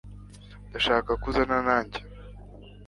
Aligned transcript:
ndashaka 0.69 1.11
ko 1.21 1.25
uzana 1.29 1.57
nanjye 1.67 1.99